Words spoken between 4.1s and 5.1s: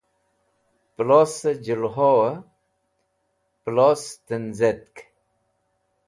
tẽncetk